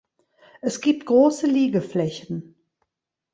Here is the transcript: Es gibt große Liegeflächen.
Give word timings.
Es 0.61 0.81
gibt 0.81 1.05
große 1.05 1.45
Liegeflächen. 1.45 2.55